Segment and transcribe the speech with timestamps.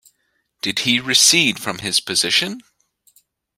[0.63, 2.63] Did he recede from his position?